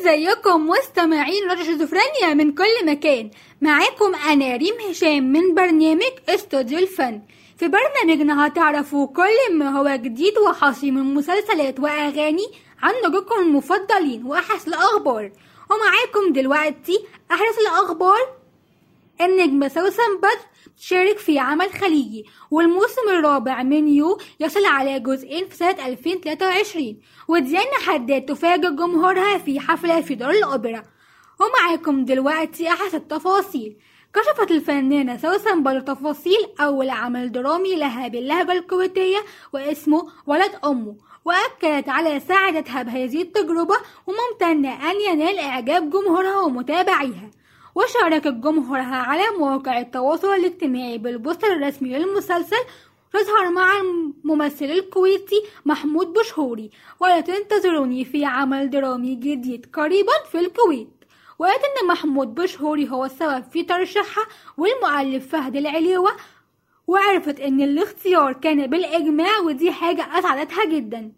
ازيكم 0.00 0.66
مستمعين 0.66 1.48
راديو 1.48 1.64
شيزوفرينيا 1.64 2.34
من 2.34 2.52
كل 2.52 2.86
مكان. 2.86 3.30
معاكم 3.60 4.14
أنا 4.14 4.56
ريم 4.56 4.74
هشام 4.90 5.32
من 5.32 5.54
برنامج 5.54 6.12
استوديو 6.28 6.78
الفن. 6.78 7.22
في 7.58 7.68
برنامجنا 7.68 8.46
هتعرفوا 8.46 9.06
كل 9.06 9.54
ما 9.54 9.78
هو 9.78 9.96
جديد 9.96 10.38
وحصري 10.38 10.90
من 10.90 11.14
مسلسلات 11.14 11.80
وأغاني 11.80 12.46
عن 12.82 12.94
نجومكم 13.06 13.40
المفضلين 13.40 14.24
واحدث 14.24 14.68
الأخبار. 14.68 15.32
ومعاكم 15.70 16.32
دلوقتي 16.32 17.04
أحدث 17.32 17.58
الأخبار 17.58 18.40
النجمة 19.20 19.68
سوسن 19.68 20.16
بدر 20.18 20.40
تشارك 20.80 21.18
في 21.18 21.38
عمل 21.38 21.70
خليجي 21.72 22.26
والموسم 22.50 23.08
الرابع 23.08 23.62
من 23.62 23.88
You 23.88 24.18
يصل 24.40 24.64
على 24.64 25.00
جزئين 25.00 25.48
في 25.48 25.56
سنة 25.56 25.86
2023 25.86 27.00
وديانا 27.28 27.78
حداد 27.86 28.24
تفاجئ 28.24 28.70
جمهورها 28.70 29.38
في 29.38 29.60
حفلة 29.60 30.00
في 30.00 30.14
دار 30.14 30.30
الأوبرا. 30.30 30.82
ومعاكم 31.40 32.04
دلوقتي 32.04 32.68
أحدث 32.68 32.94
التفاصيل. 32.94 33.76
كشفت 34.14 34.50
الفنانة 34.50 35.16
سوسن 35.16 35.62
بدر 35.62 35.80
تفاصيل 35.80 36.48
أول 36.60 36.90
عمل 36.90 37.32
درامي 37.32 37.76
لها 37.76 38.08
باللهجة 38.08 38.52
الكويتية 38.52 39.18
واسمه 39.52 40.08
ولد 40.26 40.52
أمه. 40.64 40.96
وأكدت 41.24 41.88
على 41.88 42.20
سعادتها 42.20 42.82
بهذه 42.82 43.22
التجربة 43.22 43.76
وممتنة 44.06 44.90
أن 44.90 45.00
ينال 45.00 45.38
إعجاب 45.38 45.90
جمهورها 45.90 46.40
ومتابعيها. 46.40 47.30
وشاركت 47.74 48.28
جمهورها 48.28 48.96
على 48.96 49.22
مواقع 49.38 49.80
التواصل 49.80 50.34
الاجتماعي 50.34 50.98
بالبوستر 50.98 51.52
الرسمي 51.52 51.98
للمسلسل 51.98 52.56
تظهر 53.12 53.50
مع 53.50 53.80
الممثل 53.80 54.64
الكويتي 54.64 55.42
محمود 55.64 56.12
بشهوري 56.12 56.70
ولا 57.00 57.20
تنتظروني 57.20 58.04
في 58.04 58.24
عمل 58.24 58.70
درامي 58.70 59.14
جديد 59.14 59.66
قريبا 59.72 60.12
في 60.30 60.38
الكويت. 60.38 60.88
وقالت 61.38 61.62
ان 61.64 61.88
محمود 61.88 62.34
بشهوري 62.34 62.90
هو 62.90 63.04
السبب 63.04 63.44
في 63.52 63.62
ترشيحها 63.62 64.26
والمؤلف 64.56 65.28
فهد 65.28 65.56
العليوة 65.56 66.10
وعرفت 66.86 67.40
إن 67.40 67.60
الاختيار 67.60 68.32
كان 68.32 68.66
بالإجماع 68.66 69.38
ودي 69.38 69.72
حاجة 69.72 70.18
أسعدتها 70.18 70.64
جدا. 70.64 71.12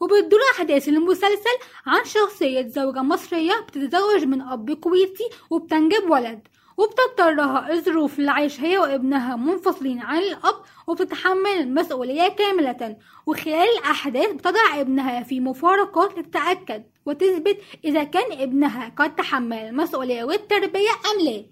وبتدور 0.00 0.40
أحداث 0.54 0.88
المسلسل 0.88 1.56
عن 1.86 2.04
شخصية 2.04 2.66
زوجة 2.68 3.02
مصرية 3.02 3.60
بتتزوج 3.68 4.24
من 4.24 4.40
أب 4.40 4.70
كويتي 4.72 5.24
وبتنجب 5.50 6.10
ولد 6.10 6.48
وبتضطرها 6.76 7.72
الظروف 7.72 8.18
للعيش 8.18 8.60
هي 8.60 8.78
وابنها 8.78 9.36
منفصلين 9.36 10.00
عن 10.00 10.18
الأب 10.18 10.54
وبتتحمل 10.86 11.50
المسؤولية 11.50 12.28
كاملة. 12.28 12.96
وخلال 13.26 13.68
الأحداث 13.78 14.32
بتضع 14.32 14.80
ابنها 14.80 15.22
في 15.22 15.40
مفارقات 15.40 16.18
لتتأكد 16.18 16.84
وتثبت 17.06 17.58
إذا 17.84 18.04
كان 18.04 18.40
ابنها 18.40 18.92
قد 18.96 19.14
تحمل 19.14 19.56
المسؤولية 19.56 20.24
والتربية 20.24 20.90
أم 20.90 21.24
لا. 21.24 21.44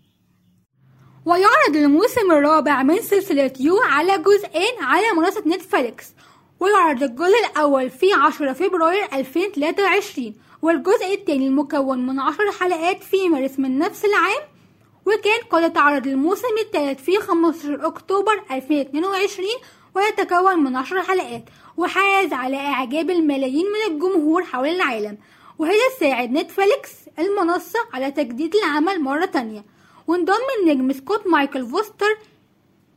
ويعرض 1.26 1.76
الموسم 1.76 2.32
الرابع 2.32 2.82
من 2.82 2.96
سلسلة 2.96 3.52
يو 3.60 3.76
على 3.80 4.18
جزئين 4.18 4.74
على 4.80 5.06
منصة 5.16 5.42
نتفليكس 5.46 6.14
ويعرض 6.60 7.02
الجزء 7.02 7.46
الأول 7.50 7.90
في 7.90 8.12
10 8.12 8.52
فبراير 8.52 9.04
2023 9.12 10.34
والجزء 10.62 11.14
الثاني 11.14 11.46
المكون 11.46 12.06
من 12.06 12.20
10 12.20 12.50
حلقات 12.50 13.02
في 13.02 13.28
مارس 13.28 13.58
من 13.58 13.78
نفس 13.78 14.04
العام. 14.04 14.42
وكان 15.06 15.40
قد 15.50 15.62
يتعرض 15.62 16.06
الموسم 16.06 16.58
الثالث 16.60 17.02
في 17.02 17.18
15 17.18 17.86
أكتوبر 17.86 18.42
2022 18.50 19.48
ويتكون 19.94 20.64
من 20.64 20.76
10 20.76 21.02
حلقات. 21.02 21.44
وحاز 21.76 22.32
على 22.32 22.56
إعجاب 22.56 23.10
الملايين 23.10 23.66
من 23.66 23.94
الجمهور 23.94 24.44
حول 24.44 24.68
العالم. 24.68 25.18
وهي 25.58 25.78
تساعد 25.96 26.32
نتفليكس 26.32 26.90
المنصة 27.18 27.78
على 27.92 28.10
تجديد 28.10 28.56
العمل 28.56 29.00
مرة 29.00 29.24
تانية. 29.24 29.64
وانضم 30.06 30.34
النجم 30.60 30.92
سكوت 30.92 31.26
مايكل 31.26 31.66
فوستر 31.66 32.18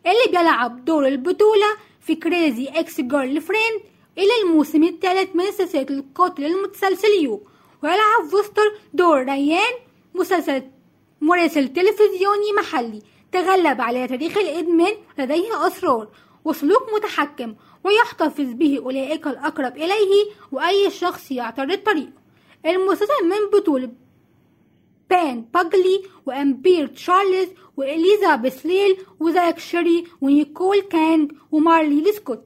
اللي 0.06 0.38
بيلعب 0.38 0.86
دور 0.86 1.08
البطولة 1.08 1.68
في 2.02 2.16
Crazy 2.16 2.68
Ex-Girlfriend 2.68 3.82
إلى 4.18 4.30
الموسم 4.44 4.84
الثالث 4.84 5.36
من 5.36 5.52
سلسلة 5.52 5.86
القاتل 5.90 6.46
المتسلسل 6.46 7.24
You 7.24 7.48
ويلعب 7.84 8.26
فوستر 8.32 8.62
دور 8.94 9.24
ريان 9.24 9.74
مسلسل 10.16 10.64
مراسل 11.22 11.68
تلفزيوني 11.68 12.54
محلي. 12.58 13.02
تغلب 13.32 13.82
على 13.82 14.08
تاريخ 14.08 14.38
الإدمان 14.38 14.94
لديه 15.18 15.68
أسرار 15.68 16.08
وسلوك 16.46 16.94
متحكم 16.96 17.56
ويحتفظ 17.84 18.54
به 18.54 18.80
أولئك 18.80 19.28
الأقرب 19.28 19.78
إليه 19.78 20.26
وأي 20.52 20.92
شخص 20.92 21.32
يعترض 21.32 21.78
طريقه. 21.78 22.14
المسلسل 22.66 23.24
من 23.24 23.60
بطولة 23.60 23.92
بن 25.10 25.46
باجلي 25.54 26.02
وأمبير 26.26 26.88
تشارلز 26.88 27.50
وإليزابيث 27.78 28.66
ليل 28.66 28.98
وزاك 29.20 29.60
شيري 29.60 30.04
ونيكول 30.22 30.82
كانج 30.82 31.32
ومارلي 31.52 32.12
سكوت. 32.12 32.46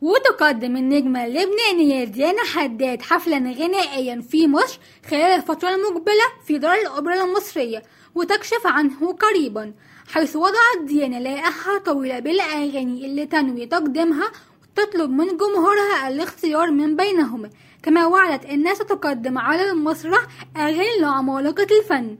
وتقدم 0.00 0.76
النجمة 0.76 1.26
اللبنانية 1.26 2.04
ديانا 2.04 2.42
حداد 2.44 3.02
حفلا 3.02 3.36
غنائيا 3.36 4.20
في 4.20 4.48
مصر 4.48 4.78
خلال 5.10 5.22
الفترة 5.22 5.68
المقبلة 5.74 6.24
في 6.46 6.58
دار 6.58 6.74
الأوبرا 6.74 7.24
المصرية 7.24 7.82
وتكشف 8.14 8.66
عنه 8.66 9.12
قريبا 9.12 9.74
حيث 10.08 10.36
وضعت 10.36 10.80
ديانا 10.84 11.16
لائحة 11.16 11.78
طويلة 11.78 12.18
بالأغاني 12.18 13.06
اللي 13.06 13.26
تنوي 13.26 13.66
تقديمها 13.66 14.30
وتطلب 14.62 15.10
من 15.10 15.26
جمهورها 15.36 16.08
الاختيار 16.08 16.70
من 16.70 16.96
بينهما. 16.96 17.50
كما 17.82 18.06
وعدت 18.06 18.44
أنها 18.44 18.74
ستقدم 18.74 19.38
على 19.38 19.70
المسرح 19.70 20.26
أغاني 20.56 21.00
لعمالقة 21.00 21.66
الفن. 21.80 22.18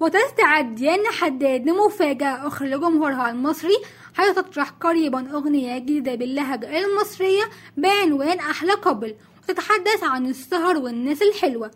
وتستعد 0.00 0.74
ديانا 0.74 1.10
حداد 1.10 1.68
لمفاجأة 1.68 2.46
أخرى 2.46 2.68
لجمهورها 2.68 3.30
المصري 3.30 3.76
حيث 4.14 4.34
تطرح 4.34 4.70
قريبا 4.70 5.30
أغنية 5.32 5.78
جديدة 5.78 6.14
باللهجة 6.14 6.78
المصرية 6.78 7.42
بعنوان 7.76 8.38
أحلى 8.38 8.72
قبل 8.72 9.14
وتتحدث 9.42 10.04
عن 10.04 10.26
السهر 10.26 10.76
والناس 10.76 11.22
الحلوة. 11.22 11.70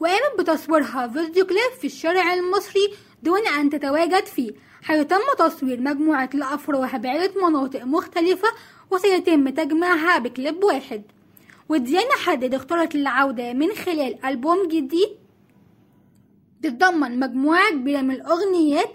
وقامت 0.00 0.38
بتصويرها 0.38 1.08
فيديو 1.08 1.46
كليب 1.46 1.72
في 1.80 1.86
الشارع 1.86 2.34
المصري 2.34 2.94
دون 3.22 3.46
أن 3.46 3.70
تتواجد 3.70 4.26
فيه 4.26 4.52
حيث 4.82 5.06
تم 5.06 5.18
تصوير 5.38 5.80
مجموعة 5.80 6.30
الأفراح 6.34 6.96
بعدة 6.96 7.48
مناطق 7.48 7.84
مختلفة 7.84 8.48
وسيتم 8.90 9.48
تجميعها 9.48 10.18
بكليب 10.18 10.64
واحد. 10.64 11.02
وديانا 11.68 12.14
حدد 12.24 12.54
اختارت 12.54 12.94
العودة 12.94 13.52
من 13.52 13.72
خلال 13.72 14.24
ألبوم 14.24 14.68
جديد 14.68 15.08
تتضمن 16.62 17.18
مجموعة 17.20 17.70
كبيرة 17.70 18.00
من 18.00 18.14
الأغنيات 18.14 18.90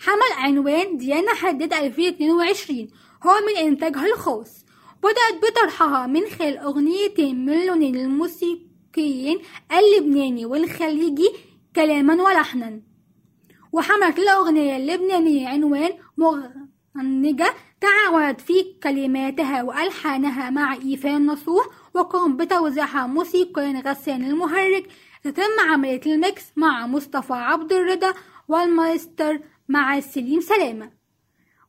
حمل 0.00 0.44
عنوان 0.44 0.96
ديانا 0.96 1.34
حدد 1.34 1.72
2022 1.72 2.88
هو 3.26 3.32
من 3.46 3.66
إنتاجها 3.66 4.06
الخاص 4.06 4.64
بدأت 5.02 5.42
بطرحها 5.42 6.06
من 6.06 6.26
خلال 6.26 6.58
أغنيتين 6.58 7.44
من 7.46 7.66
لونين 7.66 7.96
الموسيقيين 7.96 9.38
اللبناني 9.72 10.46
والخليجي 10.46 11.30
كلاما 11.76 12.22
ولحنا. 12.22 12.80
وحملت 13.72 14.18
الأغنية 14.18 14.76
اللبنانية 14.76 15.48
عنوان 15.48 15.90
مغنجة 16.16 17.54
تعاونت 17.80 18.40
في 18.40 18.52
كلماتها 18.82 19.62
وألحانها 19.62 20.50
مع 20.50 20.74
إيفان 20.74 21.26
نصوح 21.26 21.66
وقام 21.96 22.36
بتوزيعها 22.36 23.06
موسيقيا 23.06 23.82
غسان 23.86 24.24
المهرج 24.24 24.86
تتم 25.24 25.60
عملية 25.68 26.00
ال 26.06 26.16
mix 26.16 26.44
مع 26.56 26.86
مصطفى 26.86 27.32
عبد 27.32 27.72
الرضا 27.72 28.14
والمايستر 28.48 29.40
مع 29.68 30.00
سليم 30.00 30.40
سلامة. 30.40 30.90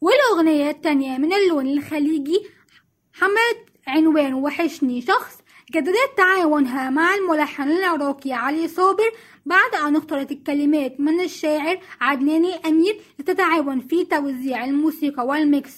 والأغنية 0.02 0.70
التانية 0.70 1.18
من 1.18 1.34
اللون 1.34 1.68
الخليجي 1.68 2.40
حملت 3.14 3.60
عنوان 3.88 4.34
وحشني 4.34 5.02
شخص 5.02 5.38
جددت 5.72 6.18
تعاونها 6.18 6.90
مع 6.90 7.16
الملحن 7.16 7.70
العراقي 7.70 8.34
علي 8.34 8.68
صابر 8.68 9.12
بعد 9.46 9.76
أن 9.76 9.96
اختارت 9.96 10.32
الكلمات 10.32 11.00
من 11.00 11.22
الشاعر 11.22 11.80
عدنان 12.02 12.46
الأمير 12.46 13.02
لتتعاون 13.20 13.80
في 13.80 14.06
توزيع 14.06 14.66
الموسيقى 14.66 15.26
وال 15.26 15.45
mix 15.45 15.74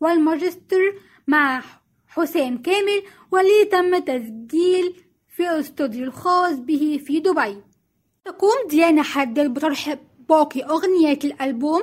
وال 0.00 0.24
master 0.24 0.94
مع 1.26 1.62
حسام 2.10 2.62
كامل 2.62 3.02
واللي 3.32 3.64
تم 3.64 3.98
تسجيل 3.98 4.94
في 5.28 5.60
استوديو 5.60 6.04
الخاص 6.04 6.58
به 6.58 7.00
في 7.06 7.20
دبي. 7.20 7.56
تقوم 8.24 8.68
ديانا 8.68 9.02
حداد 9.02 9.54
بطرح 9.54 9.96
باقي 10.28 10.62
أغنيات 10.62 11.24
الألبوم. 11.24 11.82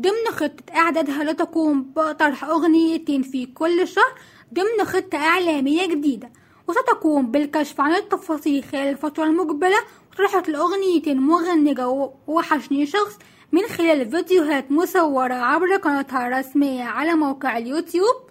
ضمن 0.00 0.26
خطة 0.30 0.74
إعدادها 0.76 1.24
لتقوم 1.24 1.82
بطرح 1.82 2.44
أغنيتين 2.44 3.22
في 3.22 3.46
كل 3.46 3.88
شهر 3.88 4.14
ضمن 4.54 4.84
خطة 4.84 5.18
إعلامية 5.18 5.86
جديدة. 5.86 6.32
وستقوم 6.68 7.30
بالكشف 7.30 7.80
عن 7.80 7.94
التفاصيل 7.94 8.64
خلال 8.64 8.88
الفترة 8.88 9.24
المقبلة 9.24 9.76
وطرحت 10.12 10.48
الأغنيتين 10.48 11.16
مغنجة 11.16 12.10
وحشني 12.26 12.86
شخص 12.86 13.18
من 13.52 13.62
خلال 13.62 14.10
فيديوهات 14.10 14.72
مصورة 14.72 15.34
عبر 15.34 15.76
قناتها 15.76 16.28
الرسمية 16.28 16.84
على 16.84 17.14
موقع 17.14 17.58
اليوتيوب. 17.58 18.27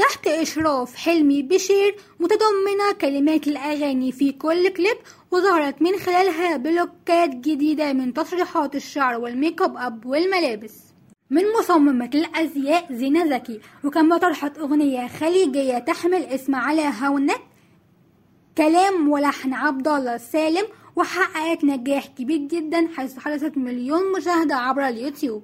تحت 0.00 0.26
إشراف 0.26 0.96
حلمي 0.96 1.42
بشير 1.42 1.96
متضمنة 2.20 2.92
كلمات 3.00 3.48
الأغاني 3.48 4.12
في 4.12 4.32
كل 4.32 4.68
كليب 4.68 4.96
وظهرت 5.30 5.82
من 5.82 5.98
خلالها 5.98 6.56
بلوكات 6.56 7.30
جديدة 7.30 7.92
من 7.92 8.14
تسريحات 8.14 8.74
الشعر 8.74 9.20
والميك 9.20 9.62
أب 9.62 10.06
والملابس. 10.06 10.78
من 11.30 11.42
مصممة 11.58 12.10
الأزياء 12.14 12.92
زينة 12.92 13.26
زكي 13.26 13.60
وكما 13.84 14.18
طرحت 14.18 14.58
أغنية 14.58 15.08
خليجية 15.08 15.78
تحمل 15.78 16.24
اسم 16.24 16.54
على 16.54 16.92
هونك 17.02 17.40
كلام 18.58 19.08
ولحن 19.08 19.52
عبد 19.54 19.88
الله 19.88 20.16
سالم 20.16 20.66
وحققت 20.96 21.64
نجاح 21.64 22.06
كبير 22.06 22.38
جدا 22.38 22.88
حيث 22.96 23.18
حدثت 23.18 23.58
مليون 23.58 24.12
مشاهدة 24.16 24.56
عبر 24.56 24.88
اليوتيوب. 24.88 25.42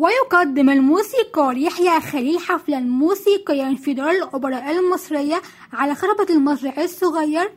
ويقدم 0.00 0.70
الموسيقار 0.70 1.56
يحيى 1.56 2.00
خليل 2.00 2.38
حفلا 2.38 2.80
موسيقيا 2.80 3.74
في 3.74 3.94
دار 3.94 4.10
الأوبرا 4.10 4.70
المصرية 4.70 5.42
على 5.72 5.94
خربة 5.94 6.26
المسرح 6.30 6.78
الصغير 6.78 7.52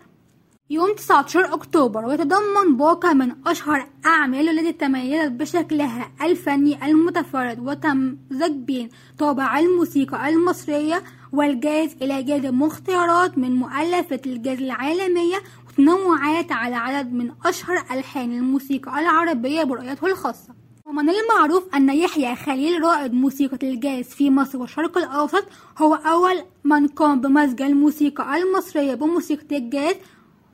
يوم 0.69 0.93
19 0.93 1.53
أكتوبر 1.53 2.05
ويتضمن 2.05 2.77
باقة 2.77 3.13
من 3.13 3.35
أشهر 3.47 3.87
أعماله 4.05 4.51
التي 4.51 4.73
تميزت 4.73 5.31
بشكلها 5.31 6.11
الفني 6.21 6.85
المتفرد 6.85 7.59
وتمزج 7.59 8.51
بين 8.51 8.89
طابع 9.19 9.59
الموسيقى 9.59 10.29
المصرية 10.29 11.03
والجاز 11.33 11.95
إلى 12.01 12.23
جانب 12.23 12.63
اختيارات 12.63 13.37
من 13.37 13.55
مؤلفة 13.55 14.21
الجاز 14.25 14.61
العالمية 14.61 15.37
وتنوعات 15.67 16.51
على 16.51 16.75
عدد 16.75 17.13
من 17.13 17.31
أشهر 17.45 17.85
ألحان 17.91 18.31
الموسيقى 18.31 18.99
العربية 18.99 19.63
برؤيته 19.63 20.07
الخاصة. 20.07 20.62
ومن 20.93 21.09
المعروف 21.09 21.75
أن 21.75 21.89
يحيى 21.89 22.35
خليل 22.35 22.83
رائد 22.83 23.13
موسيقى 23.13 23.69
الجاز 23.69 24.05
في 24.05 24.29
مصر 24.29 24.57
والشرق 24.57 24.97
الأوسط 24.97 25.45
هو 25.77 25.95
أول 25.95 26.43
من 26.63 26.87
قام 26.87 27.21
بمزج 27.21 27.61
الموسيقى 27.61 28.37
المصرية 28.37 28.93
بموسيقى 28.95 29.57
الجاز 29.57 29.95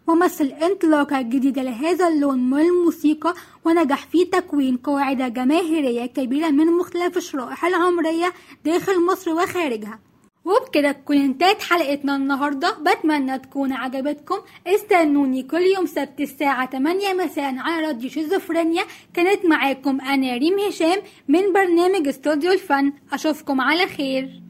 ومثل 0.07 0.45
انطلاقة 0.45 1.21
جديدة 1.21 1.63
لهذا 1.63 2.07
اللون 2.07 2.49
من 2.49 2.59
الموسيقى 2.59 3.33
ونجح 3.65 4.07
في 4.07 4.25
تكوين 4.25 4.77
قاعدة 4.77 5.27
جماهيرية 5.27 6.05
كبيرة 6.05 6.49
من 6.49 6.65
مختلف 6.65 7.17
الشرائح 7.17 7.65
العمرية 7.65 8.33
داخل 8.65 9.05
مصر 9.05 9.31
وخارجها. 9.31 9.99
وبكده 10.45 10.91
تكون 10.91 11.17
انتهت 11.17 11.61
حلقتنا 11.61 12.15
النهاردة. 12.15 12.71
بتمنى 12.71 13.39
تكون 13.39 13.73
عجبتكم. 13.73 14.37
استنوني 14.67 15.43
كل 15.43 15.61
يوم 15.61 15.85
سبت 15.85 16.19
الساعة 16.19 16.69
8 16.69 17.13
مساء 17.13 17.55
على 17.57 17.87
راديو 17.87 18.09
شيزوفرينيا. 18.09 18.83
كانت 19.13 19.45
معاكم 19.45 20.01
أنا 20.01 20.37
ريم 20.37 20.59
هشام 20.59 20.97
من 21.27 21.53
برنامج 21.53 22.07
استوديو 22.07 22.51
الفن. 22.51 22.93
أشوفكم 23.13 23.61
على 23.61 23.87
خير. 23.87 24.48